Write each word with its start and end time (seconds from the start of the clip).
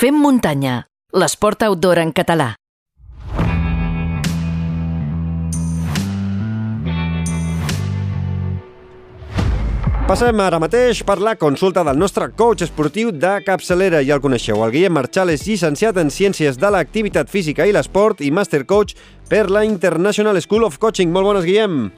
Fem 0.00 0.16
muntanya, 0.16 0.86
l'esport 1.12 1.60
outdoor 1.66 1.98
en 2.00 2.14
català. 2.16 2.54
Passem 10.08 10.40
ara 10.40 10.56
mateix 10.56 11.02
per 11.04 11.18
la 11.20 11.34
consulta 11.36 11.84
del 11.84 12.00
nostre 12.00 12.30
coach 12.32 12.64
esportiu 12.64 13.12
de 13.12 13.34
capçalera. 13.44 14.00
Ja 14.00 14.16
el 14.16 14.24
coneixeu, 14.24 14.64
el 14.64 14.72
Guillem 14.72 14.96
Marchal 14.96 15.34
és 15.36 15.44
llicenciat 15.44 16.00
en 16.00 16.08
Ciències 16.08 16.56
de 16.56 16.72
l'Activitat 16.72 17.28
Física 17.28 17.68
i 17.68 17.76
l'Esport 17.76 18.24
i 18.24 18.32
Master 18.32 18.64
Coach 18.64 18.96
per 19.28 19.50
la 19.52 19.66
International 19.68 20.40
School 20.40 20.64
of 20.64 20.80
Coaching. 20.80 21.12
Molt 21.12 21.28
bones, 21.28 21.44
Guillem. 21.44 21.90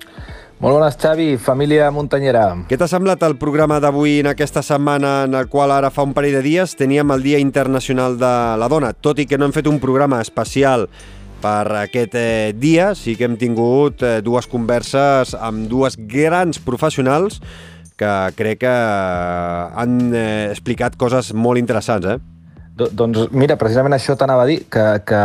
Molt 0.62 0.76
bones, 0.76 0.94
Xavi, 0.94 1.24
família 1.42 1.88
muntanyera. 1.90 2.44
Què 2.70 2.76
t'ha 2.78 2.86
semblat 2.86 3.24
el 3.26 3.32
programa 3.34 3.80
d'avui 3.82 4.20
en 4.20 4.28
aquesta 4.30 4.60
setmana 4.62 5.24
en 5.26 5.34
el 5.34 5.48
qual 5.50 5.72
ara 5.74 5.90
fa 5.90 6.04
un 6.06 6.12
parell 6.14 6.36
de 6.36 6.42
dies 6.44 6.76
teníem 6.78 7.10
el 7.10 7.24
Dia 7.24 7.40
Internacional 7.42 8.14
de 8.20 8.30
la 8.62 8.68
Dona? 8.70 8.92
Tot 8.94 9.18
i 9.18 9.26
que 9.26 9.40
no 9.40 9.48
hem 9.48 9.56
fet 9.56 9.66
un 9.66 9.80
programa 9.82 10.20
especial 10.22 10.86
per 11.42 11.66
aquest 11.80 12.14
eh, 12.14 12.54
dia, 12.54 12.92
sí 12.94 13.16
que 13.18 13.26
hem 13.26 13.34
tingut 13.40 14.06
eh, 14.06 14.20
dues 14.22 14.46
converses 14.46 15.34
amb 15.34 15.66
dues 15.66 15.98
grans 15.98 16.62
professionals 16.62 17.42
que 17.98 18.14
crec 18.38 18.62
que 18.62 18.76
han 19.82 19.98
eh, 20.14 20.46
explicat 20.52 20.94
coses 20.94 21.34
molt 21.34 21.58
interessants, 21.58 22.06
eh? 22.06 22.31
Do, 22.72 22.86
doncs 22.88 23.26
mira, 23.36 23.58
precisament 23.60 23.92
això 23.92 24.14
t'anava 24.16 24.46
a 24.46 24.48
dir, 24.48 24.62
que, 24.72 24.82
que, 25.04 25.20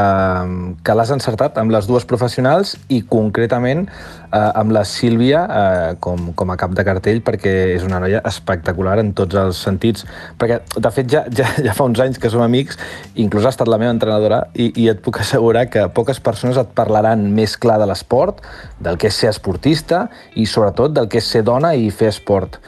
que 0.83 0.93
l'has 0.99 1.11
encertat 1.15 1.55
amb 1.61 1.71
les 1.71 1.85
dues 1.87 2.03
professionals 2.03 2.73
i 2.91 2.97
concretament 3.07 3.85
eh, 3.87 4.41
amb 4.41 4.73
la 4.75 4.81
Sílvia 4.83 5.43
eh, 5.47 5.93
com, 6.03 6.33
com 6.35 6.51
a 6.51 6.57
cap 6.59 6.73
de 6.75 6.83
cartell 6.83 7.21
perquè 7.23 7.53
és 7.77 7.85
una 7.87 8.01
noia 8.03 8.19
espectacular 8.27 8.97
en 8.99 9.13
tots 9.15 9.39
els 9.39 9.61
sentits. 9.63 10.03
Perquè, 10.41 10.57
de 10.75 10.91
fet, 10.91 11.07
ja, 11.13 11.21
ja, 11.39 11.47
ja 11.69 11.75
fa 11.77 11.87
uns 11.87 12.01
anys 12.03 12.19
que 12.19 12.31
som 12.33 12.43
amics, 12.43 12.81
inclús 13.15 13.47
ha 13.47 13.53
estat 13.55 13.71
la 13.71 13.79
meva 13.79 13.95
entrenadora, 13.95 14.41
i, 14.51 14.73
i 14.83 14.89
et 14.91 14.99
puc 15.05 15.21
assegurar 15.23 15.69
que 15.71 15.85
poques 15.95 16.19
persones 16.19 16.59
et 16.59 16.75
parlaran 16.75 17.29
més 17.37 17.55
clar 17.55 17.79
de 17.79 17.87
l'esport, 17.87 18.43
del 18.83 18.99
que 18.99 19.07
és 19.07 19.21
ser 19.23 19.31
esportista 19.31 20.09
i 20.35 20.49
sobretot 20.51 20.99
del 20.99 21.07
que 21.07 21.23
és 21.23 21.31
ser 21.31 21.45
dona 21.47 21.71
i 21.79 21.87
fer 21.95 22.11
esport. 22.11 22.59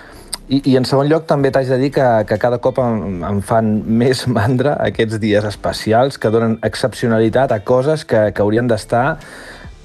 I, 0.50 0.62
I 0.66 0.76
en 0.80 0.86
segon 0.90 1.10
lloc 1.12 1.28
també 1.30 1.52
t'haig 1.54 1.70
de 1.70 1.78
dir 1.78 1.92
que, 1.94 2.08
que 2.26 2.40
cada 2.42 2.58
cop 2.64 2.80
em, 2.82 3.22
em 3.26 3.42
fan 3.46 3.70
més 3.86 4.26
mandra 4.38 4.76
aquests 4.88 5.22
dies 5.22 5.46
especials 5.46 6.18
que 6.18 6.32
donen 6.34 6.58
excepcionalitat 6.66 7.54
a 7.54 7.62
coses 7.66 8.06
que, 8.06 8.30
que 8.34 8.46
haurien 8.46 8.70
d'estar 8.70 9.20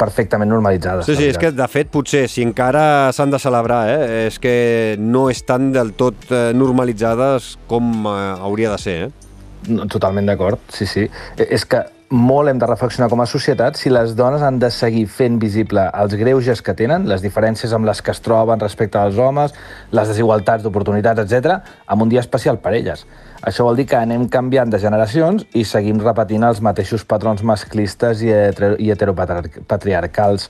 perfectament 0.01 0.51
normalitzades. 0.51 1.07
Sí, 1.07 1.15
sí, 1.15 1.29
és 1.31 1.39
que 1.39 1.53
de 1.55 1.67
fet 1.71 1.91
potser 1.93 2.25
si 2.31 2.43
encara 2.43 3.13
s'han 3.15 3.31
de 3.31 3.39
celebrar, 3.39 3.85
eh, 3.93 4.25
és 4.27 4.41
que 4.43 4.55
no 4.99 5.29
estan 5.31 5.71
del 5.75 5.93
tot 5.99 6.33
eh, 6.33 6.49
normalitzades 6.57 7.55
com 7.71 8.09
eh, 8.11 8.17
hauria 8.43 8.73
de 8.75 8.81
ser, 8.83 8.97
eh? 9.07 9.13
No, 9.71 9.87
totalment 9.89 10.27
d'acord, 10.29 10.61
sí, 10.75 10.89
sí. 10.91 11.07
Eh, 11.39 11.47
és 11.47 11.65
que 11.69 11.85
molt 12.15 12.49
hem 12.49 12.59
de 12.63 12.67
reflexionar 12.67 13.09
com 13.11 13.21
a 13.21 13.27
societat 13.27 13.77
si 13.77 13.91
les 13.91 14.15
dones 14.15 14.43
han 14.47 14.61
de 14.63 14.71
seguir 14.71 15.05
fent 15.11 15.41
visible 15.43 15.83
els 15.99 16.15
greuges 16.15 16.63
que 16.63 16.75
tenen, 16.79 17.09
les 17.11 17.25
diferències 17.25 17.75
amb 17.75 17.89
les 17.89 18.01
que 18.01 18.15
es 18.15 18.23
troben 18.23 18.63
respecte 18.63 19.01
als 19.01 19.19
homes, 19.19 19.55
les 19.91 20.09
desigualtats 20.09 20.63
d'oportunitats, 20.63 21.25
etc, 21.25 21.59
amb 21.91 22.07
un 22.07 22.13
dia 22.13 22.23
especial 22.23 22.61
per 22.63 22.77
elles. 22.79 23.05
Això 23.43 23.67
vol 23.67 23.77
dir 23.77 23.89
que 23.91 23.99
anem 23.99 24.29
canviant 24.31 24.71
de 24.71 24.79
generacions 24.81 25.45
i 25.59 25.67
seguim 25.69 25.99
repetint 26.01 26.47
els 26.47 26.63
mateixos 26.65 27.05
patrons 27.05 27.43
masclistes 27.43 28.23
i, 28.23 28.31
heteropatriarcals. 28.95 30.49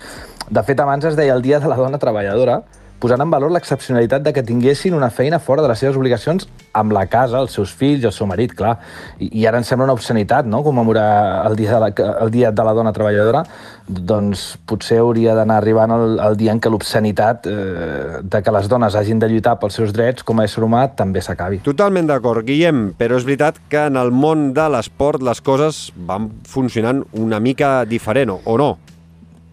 De 0.51 0.63
fet, 0.63 0.81
abans 0.85 1.09
es 1.09 1.17
deia 1.17 1.35
el 1.35 1.43
Dia 1.43 1.59
de 1.59 1.73
la 1.73 1.81
Dona 1.81 1.99
Treballadora, 1.99 2.61
posant 3.03 3.21
en 3.21 3.31
valor 3.31 3.53
l'excepcionalitat 3.53 4.23
de 4.25 4.33
que 4.33 4.43
tinguessin 4.47 4.95
una 4.97 5.11
feina 5.11 5.39
fora 5.39 5.63
de 5.63 5.69
les 5.69 5.81
seves 5.83 5.97
obligacions 5.99 6.47
amb 6.75 6.95
la 6.97 7.05
casa, 7.07 7.41
els 7.41 7.53
seus 7.55 7.73
fills 7.75 8.05
el 8.05 8.13
seu 8.15 8.27
marit, 8.27 8.55
clar. 8.57 8.79
I, 9.19 9.29
i 9.41 9.47
ara 9.47 9.61
ens 9.61 9.69
sembla 9.71 9.89
una 9.89 9.97
obscenitat, 9.97 10.49
no?, 10.49 10.63
commemorar 10.65 11.45
el 11.49 11.57
dia 11.59 11.75
de 11.75 11.81
la, 11.83 11.91
el 12.25 12.33
dia 12.35 12.53
de 12.53 12.67
la 12.67 12.73
dona 12.77 12.95
treballadora. 12.97 13.45
Doncs 13.85 14.47
potser 14.65 15.03
hauria 15.03 15.35
d'anar 15.37 15.59
arribant 15.61 15.93
el, 15.93 16.17
el 16.25 16.39
dia 16.41 16.55
en 16.55 16.63
què 16.63 16.73
l'obscenitat 16.73 17.51
eh, 17.51 18.23
de 18.23 18.43
que 18.43 18.57
les 18.57 18.71
dones 18.73 18.97
hagin 18.97 19.21
de 19.21 19.29
lluitar 19.29 19.59
pels 19.61 19.77
seus 19.81 19.93
drets 19.93 20.25
com 20.25 20.41
a 20.41 20.49
ésser 20.49 20.65
humà 20.65 20.87
també 20.97 21.21
s'acabi. 21.25 21.61
Totalment 21.67 22.09
d'acord, 22.09 22.47
Guillem, 22.47 22.87
però 22.99 23.21
és 23.21 23.29
veritat 23.29 23.61
que 23.69 23.87
en 23.91 24.01
el 24.01 24.15
món 24.15 24.53
de 24.57 24.71
l'esport 24.73 25.23
les 25.23 25.45
coses 25.45 25.91
van 26.09 26.31
funcionant 26.49 27.05
una 27.13 27.43
mica 27.43 27.77
diferent, 27.85 28.39
o 28.45 28.59
no? 28.59 28.75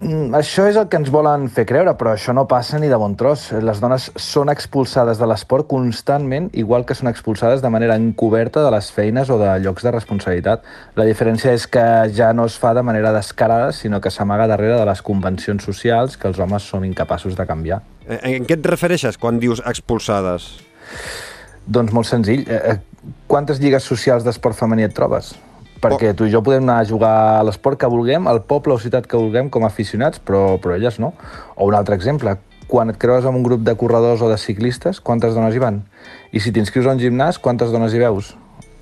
Mm, 0.01 0.34
això 0.34 0.63
és 0.66 0.78
el 0.81 0.88
que 0.89 0.97
ens 0.97 1.12
volen 1.13 1.44
fer 1.53 1.67
creure, 1.69 1.91
però 1.94 2.16
això 2.16 2.34
no 2.34 2.47
passa 2.50 2.79
ni 2.81 2.88
de 2.89 2.97
bon 2.97 3.13
tros. 3.17 3.44
Les 3.62 3.78
dones 3.84 4.07
són 4.17 4.50
expulsades 4.50 5.19
de 5.22 5.28
l'esport 5.29 5.67
constantment, 5.69 6.47
igual 6.57 6.88
que 6.89 6.97
són 6.97 7.12
expulsades 7.12 7.62
de 7.62 7.69
manera 7.69 8.00
encoberta 8.01 8.63
de 8.66 8.72
les 8.73 8.90
feines 8.91 9.29
o 9.29 9.38
de 9.38 9.51
llocs 9.61 9.85
de 9.85 9.94
responsabilitat. 9.94 10.66
La 10.97 11.06
diferència 11.06 11.53
és 11.53 11.67
que 11.69 11.84
ja 12.17 12.31
no 12.34 12.47
es 12.50 12.57
fa 12.57 12.73
de 12.73 12.81
manera 12.81 13.13
descarada, 13.13 13.69
sinó 13.78 14.01
que 14.01 14.09
s'amaga 14.09 14.50
darrere 14.50 14.79
de 14.79 14.90
les 14.90 15.06
convencions 15.06 15.69
socials 15.69 16.17
que 16.17 16.31
els 16.31 16.41
homes 16.41 16.66
som 16.66 16.84
incapaços 16.84 17.38
de 17.38 17.45
canviar. 17.45 17.84
En, 18.07 18.41
en 18.41 18.50
què 18.50 18.57
et 18.57 18.66
refereixes 18.73 19.22
quan 19.22 19.38
dius 19.38 19.61
expulsades? 19.69 20.50
Doncs 21.69 21.94
molt 21.94 22.09
senzill. 22.09 22.47
Eh, 22.50 22.73
eh, 22.73 23.13
quantes 23.29 23.61
lligues 23.61 23.85
socials 23.85 24.25
d'esport 24.25 24.57
femení 24.57 24.90
et 24.90 24.97
trobes? 24.97 25.35
Perquè 25.81 26.14
tu 26.18 26.28
i 26.28 26.31
jo 26.34 26.44
podem 26.46 26.64
anar 26.68 26.80
a 26.81 26.88
jugar 26.88 27.14
a 27.40 27.44
l'esport 27.47 27.80
que 27.81 27.90
vulguem, 27.90 28.30
al 28.30 28.44
poble 28.47 28.75
o 28.75 28.80
ciutat 28.80 29.09
que 29.09 29.19
vulguem 29.19 29.50
com 29.50 29.66
a 29.66 29.72
aficionats, 29.74 30.22
però, 30.22 30.59
però 30.62 30.78
elles 30.78 31.00
no. 31.02 31.14
O 31.56 31.68
un 31.68 31.78
altre 31.78 31.97
exemple, 31.97 32.38
quan 32.72 32.94
et 32.94 33.00
creues 33.02 33.25
amb 33.28 33.42
un 33.42 33.44
grup 33.44 33.66
de 33.68 33.75
corredors 33.75 34.22
o 34.22 34.30
de 34.31 34.38
ciclistes, 34.40 35.02
quantes 35.02 35.36
dones 35.36 35.56
hi 35.58 35.64
van? 35.64 35.81
I 36.31 36.40
si 36.40 36.53
t'inscrius 36.56 36.88
a 36.88 36.96
un 36.96 37.02
gimnàs, 37.02 37.41
quantes 37.41 37.74
dones 37.74 37.94
hi 37.94 38.03
veus? 38.03 38.36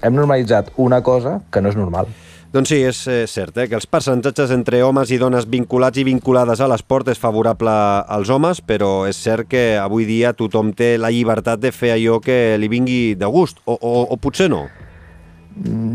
Hem 0.04 0.16
normalitzat 0.16 0.74
una 0.78 1.02
cosa 1.04 1.40
que 1.52 1.64
no 1.64 1.72
és 1.72 1.80
normal. 1.80 2.12
Doncs 2.50 2.72
sí, 2.72 2.80
és 2.82 3.00
eh, 3.06 3.28
cert 3.30 3.60
eh, 3.62 3.68
que 3.70 3.78
els 3.78 3.86
percentatges 3.86 4.50
entre 4.56 4.80
homes 4.82 5.12
i 5.14 5.20
dones 5.22 5.46
vinculats 5.46 6.00
i 6.02 6.06
vinculades 6.08 6.62
a 6.62 6.70
l'esport 6.72 7.12
és 7.14 7.22
favorable 7.22 7.70
als 8.10 8.32
homes, 8.34 8.58
però 8.66 9.06
és 9.06 9.20
cert 9.22 9.46
que 9.52 9.64
avui 9.78 10.08
dia 10.10 10.34
tothom 10.34 10.72
té 10.74 10.96
la 10.98 11.12
llibertat 11.14 11.62
de 11.62 11.70
fer 11.70 11.94
allò 11.94 12.18
que 12.26 12.58
li 12.58 12.72
vingui 12.72 13.14
de 13.22 13.30
gust, 13.30 13.62
o, 13.70 13.78
o, 13.78 13.94
o 14.10 14.18
potser 14.18 14.50
no. 14.50 14.64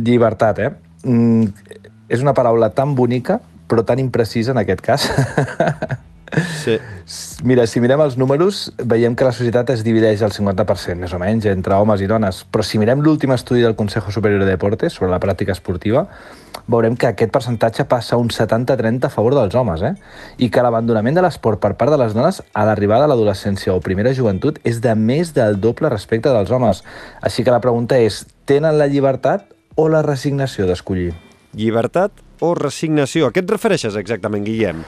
Llibertat, 0.07 0.63
eh? 0.63 0.71
Mm, 1.05 1.45
és 2.09 2.25
una 2.25 2.35
paraula 2.35 2.73
tan 2.75 2.95
bonica, 2.95 3.41
però 3.69 3.85
tan 3.85 4.03
imprecisa 4.03 4.53
en 4.53 4.65
aquest 4.65 4.85
cas. 4.85 5.09
Sí. 6.57 6.79
Mira, 7.45 7.67
si 7.71 7.81
mirem 7.83 8.01
els 8.03 8.17
números, 8.19 8.73
veiem 8.91 9.15
que 9.15 9.27
la 9.27 9.33
societat 9.37 9.71
es 9.75 9.85
divideix 9.87 10.23
al 10.25 10.33
50%, 10.35 10.97
més 10.99 11.13
o 11.15 11.21
menys, 11.21 11.47
entre 11.51 11.77
homes 11.79 12.03
i 12.03 12.09
dones. 12.11 12.41
Però 12.51 12.65
si 12.67 12.81
mirem 12.81 13.03
l'últim 13.05 13.35
estudi 13.35 13.63
del 13.63 13.77
Consejo 13.79 14.11
Superior 14.11 14.43
de 14.43 14.49
Deportes 14.49 14.97
sobre 14.97 15.13
la 15.13 15.21
pràctica 15.23 15.55
esportiva, 15.55 16.07
veurem 16.71 16.97
que 16.97 17.11
aquest 17.11 17.33
percentatge 17.35 17.87
passa 17.91 18.19
un 18.19 18.33
70-30 18.33 19.07
a 19.07 19.13
favor 19.13 19.37
dels 19.37 19.55
homes, 19.55 19.85
eh? 19.85 19.95
I 20.39 20.51
que 20.51 20.65
l'abandonament 20.65 21.19
de 21.19 21.25
l'esport 21.27 21.61
per 21.63 21.75
part 21.79 21.93
de 21.93 22.01
les 22.01 22.17
dones 22.17 22.41
a 22.53 22.67
l'arribada 22.67 23.05
de 23.07 23.13
l'adolescència 23.13 23.75
o 23.75 23.83
primera 23.85 24.15
joventut 24.17 24.59
és 24.65 24.81
de 24.83 24.95
més 24.99 25.35
del 25.37 25.61
doble 25.61 25.93
respecte 25.93 26.33
dels 26.33 26.51
homes. 26.51 26.83
Així 27.23 27.45
que 27.45 27.55
la 27.55 27.63
pregunta 27.63 28.01
és, 28.01 28.25
tenen 28.49 28.79
la 28.81 28.89
llibertat 28.91 29.54
o 29.75 29.89
la 29.89 30.03
resignació 30.03 30.69
d'escollir? 30.69 31.13
Llibertat 31.55 32.23
o 32.43 32.55
resignació? 32.59 33.29
A 33.29 33.35
què 33.35 33.43
et 33.43 33.51
refereixes 33.51 33.97
exactament, 33.99 34.47
Guillem? 34.47 34.85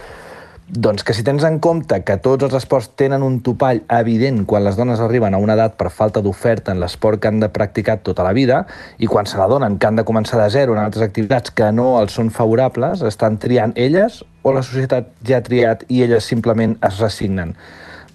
Doncs 0.66 1.04
que 1.06 1.14
si 1.14 1.22
tens 1.22 1.44
en 1.46 1.60
compte 1.62 2.00
que 2.02 2.16
tots 2.18 2.42
els 2.42 2.54
esports 2.58 2.88
tenen 2.98 3.22
un 3.22 3.36
topall 3.46 3.84
evident 4.00 4.40
quan 4.50 4.64
les 4.66 4.74
dones 4.74 4.98
arriben 4.98 5.34
a 5.34 5.38
una 5.38 5.54
edat 5.54 5.76
per 5.78 5.92
falta 5.94 6.18
d'oferta 6.24 6.74
en 6.74 6.80
l'esport 6.82 7.22
que 7.22 7.30
han 7.30 7.38
de 7.38 7.48
practicar 7.54 8.00
tota 8.02 8.26
la 8.26 8.32
vida 8.34 8.64
i 8.98 9.06
quan 9.06 9.30
se 9.30 9.38
n'adonen 9.38 9.78
que 9.78 9.86
han 9.86 10.00
de 10.00 10.04
començar 10.08 10.40
de 10.42 10.48
zero 10.50 10.74
en 10.74 10.82
altres 10.82 11.06
activitats 11.06 11.54
que 11.54 11.70
no 11.70 12.00
els 12.00 12.18
són 12.18 12.32
favorables, 12.34 13.06
estan 13.06 13.38
triant 13.38 13.76
elles 13.78 14.24
o 14.42 14.56
la 14.56 14.64
societat 14.66 15.14
ja 15.22 15.38
ha 15.38 15.46
triat 15.46 15.86
i 15.86 16.02
elles 16.02 16.26
simplement 16.26 16.74
es 16.82 16.98
resignen. 16.98 17.54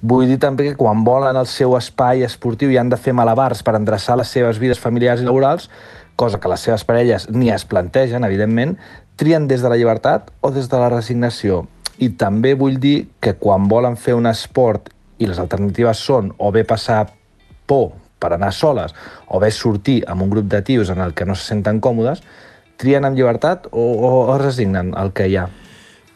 Vull 0.01 0.27
dir 0.27 0.39
també 0.41 0.65
que 0.65 0.75
quan 0.75 1.03
volen 1.05 1.37
el 1.37 1.47
seu 1.47 1.75
espai 1.77 2.23
esportiu 2.25 2.71
i 2.73 2.77
han 2.81 2.89
de 2.89 2.97
fer 2.97 3.13
malabars 3.13 3.61
per 3.63 3.75
endreçar 3.77 4.15
les 4.17 4.31
seves 4.33 4.59
vides 4.59 4.81
familiars 4.81 5.21
i 5.21 5.27
laborals, 5.27 5.69
cosa 6.21 6.39
que 6.39 6.49
les 6.51 6.61
seves 6.61 6.85
parelles 6.85 7.27
ni 7.33 7.49
es 7.49 7.65
plantegen, 7.65 8.25
evidentment, 8.27 8.77
trien 9.17 9.47
des 9.49 9.63
de 9.65 9.69
la 9.69 9.77
llibertat 9.79 10.29
o 10.41 10.53
des 10.53 10.69
de 10.69 10.81
la 10.81 10.91
resignació. 10.93 11.65
I 11.97 12.13
també 12.21 12.53
vull 12.57 12.77
dir 12.81 13.09
que 13.21 13.33
quan 13.41 13.67
volen 13.69 13.97
fer 13.97 14.13
un 14.17 14.29
esport 14.29 14.89
i 15.21 15.29
les 15.29 15.41
alternatives 15.41 16.01
són 16.01 16.31
o 16.37 16.53
bé 16.53 16.63
passar 16.65 17.03
por 17.69 17.91
per 18.21 18.33
anar 18.35 18.51
soles 18.53 18.93
o 19.27 19.41
bé 19.41 19.49
sortir 19.53 20.01
amb 20.09 20.25
un 20.25 20.29
grup 20.29 20.49
de 20.49 20.61
tios 20.61 20.93
en 20.93 21.01
el 21.01 21.13
que 21.17 21.25
no 21.25 21.35
se 21.35 21.49
senten 21.49 21.81
còmodes, 21.81 22.21
trien 22.77 23.05
amb 23.05 23.17
llibertat 23.17 23.67
o, 23.71 23.81
o, 23.81 24.13
o 24.33 24.37
resignen 24.41 24.93
el 24.97 25.13
que 25.17 25.29
hi 25.29 25.37
ha. 25.41 25.49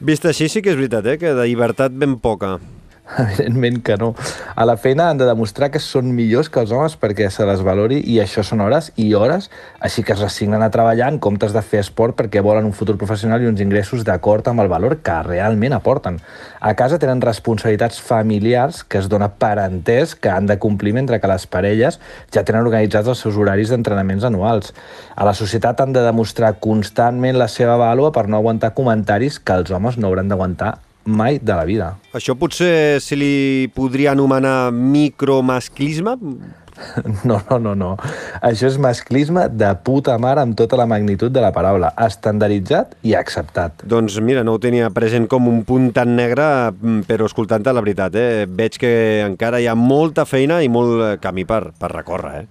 Vist 0.06 0.25
així 0.30 0.50
sí 0.51 0.62
que 0.62 0.74
és 0.74 0.80
veritat, 0.80 1.06
eh? 1.07 1.18
que 1.21 1.33
de 1.33 1.50
llibertat 1.50 1.94
ben 1.94 2.18
poca. 2.21 2.57
Evidentment 3.19 3.84
que 3.84 3.98
no. 3.98 4.16
A 4.56 4.66
la 4.66 4.78
feina 4.78 5.10
han 5.10 5.19
de 5.19 5.28
demostrar 5.30 5.69
que 5.72 5.80
són 5.84 6.10
millors 6.18 6.50
que 6.50 6.62
els 6.63 6.72
homes 6.74 6.96
perquè 6.98 7.28
se 7.30 7.46
les 7.46 7.62
valori 7.66 8.00
i 8.10 8.18
això 8.22 8.42
són 8.44 8.63
hores 8.66 8.90
i 9.02 9.12
hores, 9.13 9.52
així 9.80 10.02
que 10.04 10.16
es 10.16 10.24
resignen 10.24 10.63
a 10.66 10.72
treballar 10.74 11.12
en 11.13 11.19
comptes 11.22 11.54
de 11.54 11.62
fer 11.62 11.84
esport 11.84 12.18
perquè 12.18 12.42
volen 12.46 12.66
un 12.66 12.74
futur 12.74 12.98
professional 12.98 13.44
i 13.44 13.50
uns 13.50 13.62
ingressos 13.62 14.06
d'acord 14.07 14.48
amb 14.50 14.63
el 14.63 14.72
valor 14.72 14.98
que 15.06 15.19
realment 15.28 15.75
aporten. 15.78 16.18
A 16.60 16.74
casa 16.74 16.98
tenen 17.02 17.22
responsabilitats 17.22 18.02
familiars 18.02 18.81
que 18.84 18.98
es 18.98 19.10
dona 19.12 19.30
per 19.38 19.60
entès 19.62 20.16
que 20.18 20.34
han 20.34 20.50
de 20.50 20.57
complir 20.57 20.96
mentre 20.98 21.22
que 21.22 21.30
les 21.30 21.46
parelles 21.46 22.00
ja 22.34 22.44
tenen 22.44 22.66
organitzats 22.66 23.12
els 23.13 23.22
seus 23.22 23.38
horaris 23.38 23.69
d'entrenaments 23.69 24.25
anuals. 24.25 24.74
A 25.16 25.30
la 25.30 25.38
societat 25.38 25.86
han 25.86 25.94
de 25.94 26.02
demostrar 26.02 26.56
constantment 26.63 27.38
la 27.38 27.52
seva 27.52 27.78
vàlua 27.78 28.12
per 28.16 28.25
no 28.28 28.42
aguantar 28.42 28.74
comentaris 28.74 29.38
que 29.40 29.62
els 29.62 29.69
homes 29.69 30.02
no 30.02 30.10
hauran 30.10 30.31
d'aguantar 30.31 30.74
mai 31.06 31.40
de 31.40 31.56
la 31.56 31.66
vida. 31.66 31.94
Això 32.13 32.36
potser 32.38 33.02
se 33.02 33.18
li 33.18 33.72
podria 33.75 34.13
anomenar 34.13 34.72
micromasclisme? 34.74 36.18
No, 37.24 37.40
no, 37.50 37.57
no, 37.57 37.74
no. 37.75 37.90
Això 38.44 38.68
és 38.68 38.78
masclisme 38.81 39.46
de 39.48 39.69
puta 39.88 40.18
mare 40.19 40.44
amb 40.44 40.57
tota 40.60 40.75
la 40.75 40.88
magnitud 40.90 41.31
de 41.31 41.40
la 41.40 41.54
paraula, 41.56 41.94
estandarditzat 42.04 42.98
i 43.07 43.16
acceptat. 43.16 43.86
Doncs 43.88 44.18
mira, 44.19 44.44
no 44.44 44.57
ho 44.57 44.62
tenia 44.62 44.90
present 44.92 45.30
com 45.31 45.48
un 45.52 45.63
punt 45.68 45.92
tan 45.96 46.16
negre, 46.18 46.46
mm, 46.74 47.07
però 47.07 47.30
escoltant-te 47.30 47.72
la 47.72 47.84
veritat, 47.86 48.19
eh? 48.19 48.46
veig 48.50 48.75
que 48.81 48.92
encara 49.25 49.62
hi 49.63 49.69
ha 49.72 49.75
molta 49.80 50.28
feina 50.28 50.62
i 50.63 50.68
molt 50.68 51.22
camí 51.24 51.48
per, 51.48 51.69
per 51.80 51.94
recórrer, 51.96 52.44
eh? 52.44 52.48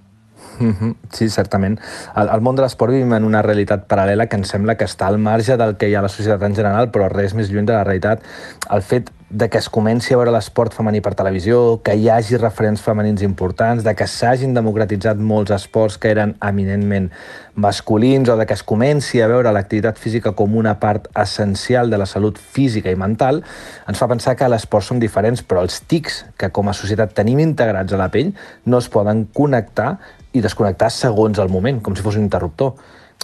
-hmm. 0.61 0.95
Sí, 1.13 1.29
certament. 1.29 1.79
Al, 2.15 2.29
al 2.29 2.41
món 2.41 2.57
de 2.57 2.63
l'esport 2.63 2.93
vivim 2.93 3.13
en 3.13 3.25
una 3.25 3.43
realitat 3.43 3.87
paral·lela 3.89 4.27
que 4.27 4.37
ens 4.37 4.49
sembla 4.49 4.77
que 4.77 4.85
està 4.85 5.07
al 5.07 5.19
marge 5.19 5.57
del 5.57 5.77
que 5.77 5.89
hi 5.89 5.95
ha 5.95 5.99
a 5.99 6.03
la 6.03 6.09
societat 6.09 6.43
en 6.43 6.55
general, 6.55 6.91
però 6.91 7.09
res 7.09 7.35
més 7.35 7.51
lluny 7.51 7.67
de 7.67 7.73
la 7.73 7.85
realitat. 7.85 8.23
El 8.71 8.83
fet 8.83 9.11
de 9.31 9.49
que 9.49 9.59
es 9.59 9.69
comenci 9.69 10.15
a 10.15 10.19
veure 10.21 10.33
l'esport 10.35 10.75
femení 10.77 11.01
per 11.03 11.15
televisió, 11.17 11.81
que 11.83 11.95
hi 11.97 12.09
hagi 12.13 12.37
referents 12.39 12.83
femenins 12.85 13.23
importants, 13.25 13.83
de 13.83 13.95
que 13.97 14.07
s'hagin 14.07 14.55
democratitzat 14.55 15.19
molts 15.19 15.51
esports 15.55 15.97
que 15.99 16.11
eren 16.13 16.35
eminentment 16.45 17.09
masculins 17.57 18.29
o 18.29 18.37
de 18.37 18.47
que 18.47 18.55
es 18.55 18.63
comenci 18.63 19.23
a 19.23 19.29
veure 19.31 19.53
l'activitat 19.53 19.99
física 19.99 20.35
com 20.39 20.57
una 20.57 20.77
part 20.79 21.09
essencial 21.19 21.91
de 21.91 21.99
la 21.99 22.07
salut 22.07 22.39
física 22.39 22.93
i 22.93 23.01
mental, 23.01 23.43
ens 23.89 23.99
fa 23.99 24.11
pensar 24.11 24.37
que 24.37 24.49
l'esport 24.51 24.87
són 24.87 25.01
diferents, 25.03 25.43
però 25.43 25.65
els 25.65 25.81
tics 25.89 26.25
que 26.39 26.53
com 26.55 26.69
a 26.69 26.77
societat 26.77 27.17
tenim 27.17 27.41
integrats 27.43 27.95
a 27.95 28.01
la 28.01 28.11
pell 28.13 28.35
no 28.67 28.79
es 28.79 28.91
poden 28.93 29.25
connectar 29.33 29.97
i 30.35 30.43
desconnectar 30.45 30.91
segons 30.91 31.39
el 31.39 31.49
moment, 31.49 31.81
com 31.81 31.97
si 31.97 32.03
fos 32.03 32.19
un 32.19 32.27
interruptor. 32.27 32.75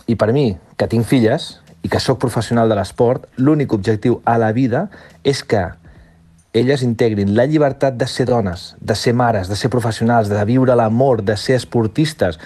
I 0.07 0.17
per 0.17 0.33
mi, 0.33 0.55
que 0.79 0.89
tinc 0.89 1.07
filles 1.07 1.59
i 1.83 1.89
que 1.89 2.01
sóc 2.01 2.19
professional 2.21 2.69
de 2.69 2.77
l'esport, 2.79 3.27
l'únic 3.37 3.73
objectiu 3.73 4.21
a 4.25 4.37
la 4.39 4.51
vida 4.53 4.89
és 5.25 5.43
que 5.45 5.69
elles 6.53 6.83
integrin 6.83 7.37
la 7.37 7.47
llibertat 7.47 7.97
de 7.97 8.07
ser 8.11 8.27
dones, 8.27 8.75
de 8.81 8.95
ser 8.95 9.15
mares, 9.15 9.49
de 9.49 9.57
ser 9.57 9.71
professionals, 9.71 10.29
de 10.29 10.45
viure 10.45 10.75
l'amor, 10.75 11.23
de 11.23 11.37
ser 11.37 11.57
esportistes, 11.61 12.41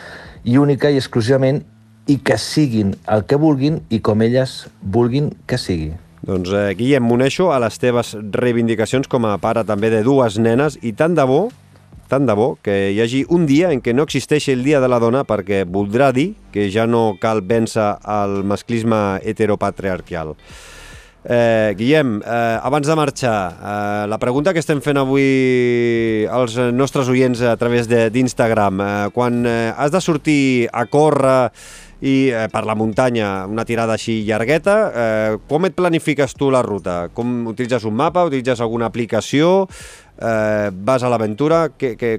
i 0.44 0.58
única 0.60 0.90
i 0.92 1.00
exclusivament, 1.00 1.62
i 2.06 2.18
que 2.20 2.36
siguin 2.36 2.92
el 3.08 3.24
que 3.24 3.38
vulguin 3.40 3.80
i 3.88 4.02
com 4.04 4.20
elles 4.20 4.66
vulguin 4.82 5.32
que 5.48 5.56
sigui. 5.56 5.94
Doncs 6.24 6.52
eh, 6.52 6.70
Guillem, 6.76 7.04
m'uneixo 7.04 7.50
a 7.52 7.58
les 7.64 7.76
teves 7.80 8.14
reivindicacions 8.32 9.08
com 9.08 9.24
a 9.28 9.38
pare 9.40 9.64
també 9.64 9.90
de 9.92 10.02
dues 10.04 10.36
nenes 10.40 10.78
i 10.82 10.92
tant 10.96 11.16
de 11.16 11.24
bo 11.28 11.46
tant 12.08 12.26
de 12.28 12.34
bo 12.36 12.54
que 12.62 12.92
hi 12.92 13.00
hagi 13.00 13.24
un 13.32 13.46
dia 13.48 13.70
en 13.72 13.80
què 13.84 13.94
no 13.96 14.04
existeixi 14.04 14.52
el 14.52 14.64
Dia 14.64 14.80
de 14.80 14.88
la 14.92 15.00
Dona 15.00 15.24
perquè 15.24 15.64
voldrà 15.64 16.10
dir 16.12 16.34
que 16.52 16.68
ja 16.70 16.84
no 16.86 17.16
cal 17.20 17.40
vèncer 17.40 17.86
el 18.04 18.42
masclisme 18.44 19.00
heteropatriarcal. 19.24 20.34
Eh, 21.24 21.74
Guillem, 21.78 22.20
eh, 22.20 22.58
abans 22.62 22.86
de 22.86 22.94
marxar, 22.94 23.52
eh, 23.56 24.06
la 24.06 24.18
pregunta 24.18 24.52
que 24.52 24.60
estem 24.60 24.82
fent 24.84 24.98
avui 25.00 26.26
als 26.28 26.58
nostres 26.76 27.08
oients 27.08 27.40
a 27.40 27.56
través 27.56 27.88
d'Instagram, 27.88 28.80
eh, 28.80 29.08
quan 29.14 29.46
eh, 29.46 29.72
has 29.72 29.90
de 29.90 30.02
sortir 30.04 30.68
a 30.70 30.84
córrer 30.84 31.50
i 32.04 32.14
eh, 32.28 32.46
per 32.52 32.66
la 32.68 32.76
muntanya, 32.76 33.46
una 33.48 33.64
tirada 33.64 33.96
així 33.96 34.20
llargueta, 34.28 34.76
eh, 34.92 35.36
com 35.48 35.64
et 35.64 35.76
planifiques 35.76 36.36
tu 36.36 36.50
la 36.52 36.60
ruta? 36.62 37.08
Com 37.16 37.46
utilitzes 37.48 37.88
un 37.88 37.96
mapa, 37.96 38.26
utilitzes 38.28 38.60
alguna 38.60 38.90
aplicació? 38.92 39.64
eh, 40.18 40.70
vas 40.72 41.02
a 41.02 41.08
l'aventura, 41.08 41.68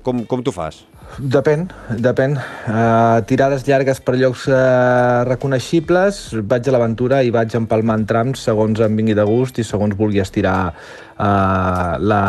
com, 0.04 0.26
com 0.26 0.44
t'ho 0.44 0.54
fas? 0.54 0.84
Depèn, 1.16 1.68
depèn. 2.02 2.34
Uh, 2.66 3.22
tirades 3.30 3.64
llargues 3.68 4.02
per 4.04 4.16
llocs 4.18 4.48
uh, 4.50 5.22
reconeixibles, 5.30 6.22
vaig 6.50 6.68
a 6.68 6.74
l'aventura 6.74 7.22
i 7.24 7.30
vaig 7.32 7.54
empalmant 7.56 8.08
trams 8.10 8.42
segons 8.50 8.82
em 8.84 8.98
vingui 8.98 9.16
de 9.16 9.24
gust 9.30 9.62
i 9.62 9.68
segons 9.68 9.96
vulgui 9.96 10.24
estirar 10.24 10.58
uh, 10.74 11.96
la 12.02 12.24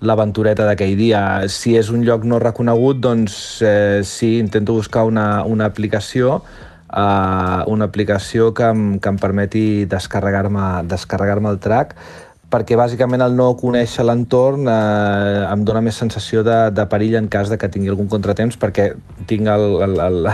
l'aventureta 0.00 0.66
d'aquell 0.68 0.96
dia. 0.96 1.22
Si 1.50 1.76
és 1.76 1.90
un 1.90 2.04
lloc 2.06 2.24
no 2.24 2.38
reconegut, 2.38 3.00
doncs 3.02 3.60
eh, 3.66 4.00
sí, 4.04 4.38
intento 4.38 4.74
buscar 4.76 5.04
una, 5.08 5.44
una 5.44 5.66
aplicació 5.66 6.42
uh, 6.92 7.64
una 7.66 7.88
aplicació 7.88 8.52
que 8.54 8.68
em, 8.72 8.86
que 8.98 9.12
em 9.12 9.18
permeti 9.20 9.84
descarregar-me 9.84 10.84
descarregar, 10.88 11.40
-me, 11.40 11.50
el 11.50 11.58
track 11.58 11.94
perquè 12.48 12.78
bàsicament 12.80 13.20
el 13.20 13.34
no 13.36 13.50
conèixer 13.60 14.06
l'entorn 14.08 14.68
eh, 14.72 15.44
em 15.50 15.64
dona 15.68 15.82
més 15.84 15.98
sensació 16.00 16.40
de, 16.46 16.56
de 16.72 16.86
perill 16.88 17.18
en 17.20 17.28
cas 17.28 17.50
de 17.52 17.58
que 17.60 17.68
tingui 17.68 17.92
algun 17.92 18.08
contratemps 18.08 18.56
perquè 18.60 18.86
tinc 19.28 19.50
el, 19.52 19.66
el, 19.84 20.00
el, 20.00 20.28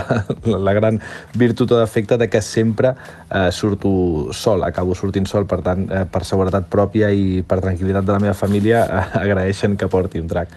la 0.63 0.75
gran 0.77 1.01
virtut 1.35 1.73
o 1.75 1.79
defecte 1.81 2.17
de 2.21 2.29
que 2.31 2.39
sempre 2.41 2.93
eh, 2.95 3.49
surto 3.51 4.31
sol, 4.31 4.63
acabo 4.63 4.95
sortint 4.95 5.27
sol, 5.27 5.47
per 5.49 5.59
tant, 5.65 5.87
eh, 5.91 6.05
per 6.07 6.23
seguretat 6.23 6.69
pròpia 6.71 7.11
i 7.11 7.41
per 7.43 7.59
tranquil·litat 7.63 8.07
de 8.07 8.15
la 8.15 8.21
meva 8.23 8.37
família 8.37 8.85
eh, 8.85 9.03
agraeixen 9.25 9.75
que 9.75 9.91
porti 9.91 10.23
un 10.23 10.31
drac. 10.31 10.55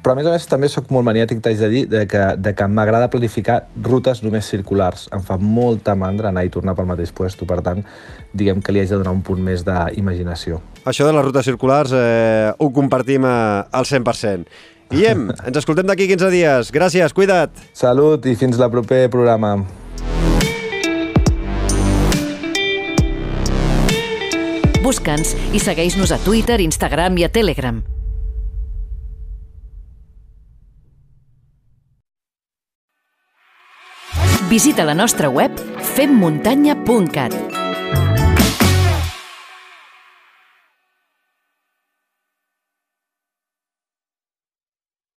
Però 0.00 0.14
a 0.14 0.16
més 0.16 0.28
a 0.28 0.32
més 0.32 0.46
també 0.48 0.68
sóc 0.72 0.88
molt 0.92 1.04
maniàtic, 1.04 1.42
t'haig 1.44 1.58
de 1.60 1.68
dir, 1.68 1.82
de 1.92 2.06
que, 2.08 2.22
de 2.40 2.54
que 2.56 2.68
m'agrada 2.68 3.10
planificar 3.12 3.58
rutes 3.84 4.22
només 4.24 4.48
circulars. 4.48 5.08
Em 5.12 5.24
fa 5.24 5.36
molta 5.36 5.92
mandra 5.92 6.32
anar 6.32 6.46
i 6.48 6.52
tornar 6.52 6.76
pel 6.76 6.88
mateix 6.88 7.12
puesto, 7.12 7.48
per 7.48 7.60
tant, 7.64 7.84
diguem 8.32 8.64
que 8.64 8.72
li 8.72 8.80
haig 8.80 8.92
de 8.92 9.00
donar 9.02 9.12
un 9.12 9.24
punt 9.26 9.44
més 9.44 9.66
d'imaginació. 9.66 10.62
Això 10.84 11.04
de 11.04 11.12
les 11.12 11.24
rutes 11.24 11.44
circulars 11.44 11.92
eh, 11.92 12.52
ho 12.56 12.70
compartim 12.72 13.26
eh, 13.28 13.64
al 13.70 13.84
100%. 13.84 14.48
Guillem, 14.90 15.28
ens 15.48 15.60
escoltem 15.60 15.86
d'aquí 15.88 16.08
15 16.10 16.32
dies. 16.32 16.72
Gràcies, 16.74 17.14
cuida't. 17.14 17.52
Salut 17.76 18.26
i 18.26 18.34
fins 18.38 18.58
la 18.60 18.70
proper 18.72 19.06
programa. 19.12 19.58
Busca'ns 24.80 25.36
i 25.54 25.60
segueix-nos 25.60 26.10
a 26.10 26.18
Twitter, 26.24 26.58
Instagram 26.64 27.20
i 27.20 27.28
a 27.28 27.30
Telegram. 27.30 27.82
Visita 34.50 34.82
la 34.82 34.96
nostra 34.98 35.30
web 35.30 35.54
femmuntanya.cat 35.94 37.59